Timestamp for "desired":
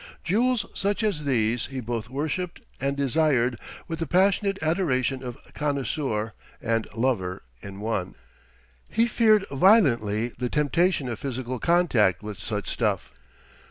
2.97-3.59